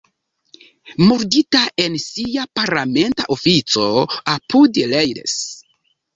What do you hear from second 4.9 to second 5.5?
Leeds.